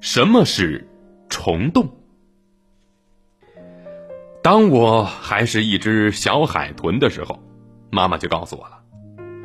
[0.00, 0.86] 什么是
[1.28, 1.88] 虫洞？
[4.42, 7.42] 当我还是一只小海豚的时候，
[7.90, 8.82] 妈妈就告诉我了，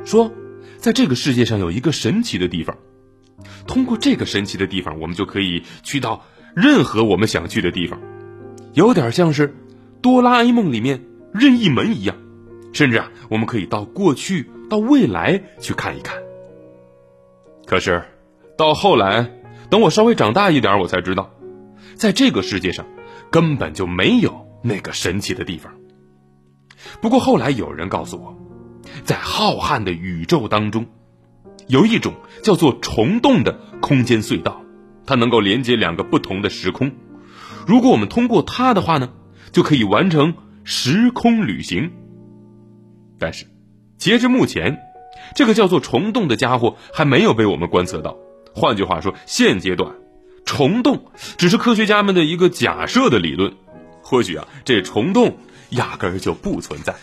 [0.04, 0.30] 说，
[0.76, 2.76] 在这个世界上有一个神奇的地方，
[3.66, 6.22] 通过这个神奇的地方，我们就可以去到
[6.54, 7.98] 任何我们想去的地方，
[8.74, 9.54] 有点像是
[10.02, 11.02] 哆啦 A 梦里面
[11.32, 12.16] 任意门一样，
[12.74, 16.18] 甚至啊，我们可以到过去、到未来去看一看。
[17.64, 18.02] 可是，
[18.58, 19.30] 到后来，
[19.70, 21.30] 等我稍微长大一点，我才知道，
[21.94, 22.84] 在这个世界上
[23.30, 24.50] 根本就没有。
[24.62, 25.72] 那个神奇的地方。
[27.00, 28.36] 不过后来有人告诉我，
[29.04, 30.84] 在浩瀚的宇宙当中，
[31.66, 34.60] 有一种叫做虫洞的空间隧道，
[35.06, 36.92] 它能够连接两个不同的时空。
[37.66, 39.14] 如果我们通过它的话呢，
[39.50, 41.90] 就可以完成时空旅行。
[43.18, 43.46] 但是，
[43.96, 44.78] 截至目前，
[45.34, 48.18] 这个叫做虫洞的家伙还没有被我们观测到。
[48.54, 49.92] 换句话说，现阶段，
[50.44, 51.04] 虫洞
[51.36, 53.54] 只是科学家们的一个假设的理论。
[54.02, 55.36] 或许啊，这虫洞
[55.70, 56.94] 压根儿就不存在。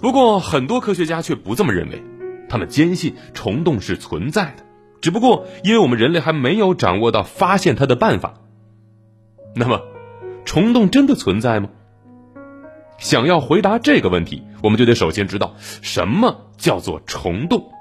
[0.00, 2.02] 不过，很多科学家却不这么认为，
[2.48, 4.64] 他们坚信虫洞是存在的，
[5.00, 8.34] 只不过因为我们人类还没有掌握到发现它的办法。
[9.54, 9.80] 那么，
[10.44, 11.70] 虫洞真的存在吗？
[12.98, 17.72] 想要回答这个问题，我们就得首先知道什么叫做虫洞。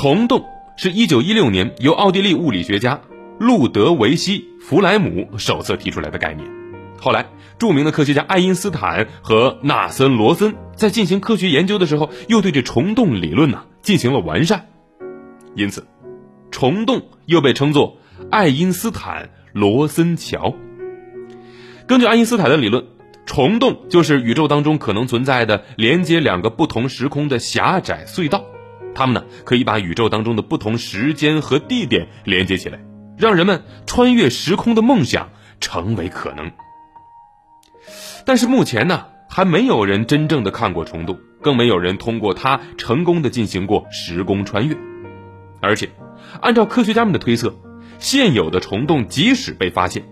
[0.00, 0.44] 虫洞
[0.76, 3.00] 是一九一六年由奥地利物理学家。
[3.40, 6.48] 路德维希·弗莱姆首次提出来的概念，
[7.00, 7.26] 后来
[7.58, 14.68] 著名的科学家爱因斯坦和纳森·罗森在进行科学研究的时候，又对这虫洞理论呢进行了完善，
[15.56, 15.84] 因此，
[16.52, 17.96] 虫洞又被称作
[18.30, 20.54] 爱因斯坦罗森桥。
[21.88, 22.84] 根据爱因斯坦的理论，
[23.26, 28.44] 虫洞就是宇宙当中可能存在的连接两个不同时空的狭窄隧道，
[28.98, 32.80] 它们呢可以把宇宙当中的不同时间和地点连接起来。
[33.16, 36.50] 让人们穿越时空的梦想成为可能，
[38.24, 44.76] 但是目前呢，还没有人真正的看过虫洞，更没有人通过它成功的进行过时空穿越。
[45.60, 45.88] 而且，
[46.40, 47.54] 按照科学家们的推测，
[47.98, 50.04] 现有的虫洞即使被发现，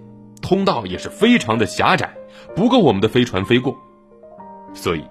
[0.43, 2.13] 通道也是非常的狭窄，
[2.57, 3.77] 不够我们的飞船飞过。
[4.75, 5.05] 所以，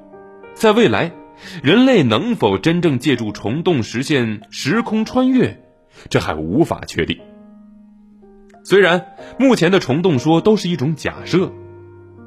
[0.54, 1.14] 在未来，
[1.64, 5.64] 人类能否真正借助虫洞实现时空穿越，
[6.10, 7.20] 这还无法确定。
[8.64, 11.52] 虽然目前的虫洞说都是一种假设，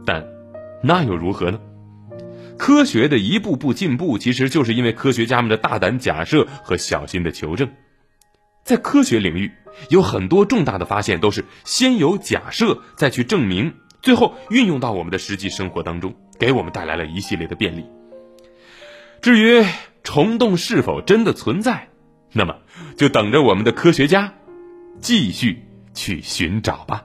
[0.06, 0.24] 但
[0.82, 1.58] 那又如何呢？
[2.56, 7.68] 科学的一步步进步，其实就是因为科学家们的大胆假设和小心的求证。
[8.64, 9.50] 在科学领域，
[9.90, 17.84] 有很多重大的发现都是先有假设，再去证明，最后运用到我们的实际生活当中，给我们带来了一系列的便利。
[19.20, 19.64] 至于
[20.02, 21.88] 虫洞是否真的存在，
[22.32, 22.56] 那么
[22.96, 24.34] 就等着我们的科学家
[25.00, 25.64] 继续。
[25.94, 27.02] 去寻找吧。